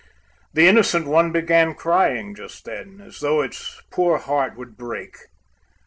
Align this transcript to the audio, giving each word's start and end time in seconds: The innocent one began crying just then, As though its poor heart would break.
The 0.51 0.67
innocent 0.67 1.05
one 1.05 1.31
began 1.31 1.75
crying 1.75 2.33
just 2.33 2.65
then, 2.65 3.01
As 3.05 3.19
though 3.19 3.43
its 3.43 3.83
poor 3.91 4.17
heart 4.17 4.57
would 4.57 4.75
break. 4.75 5.15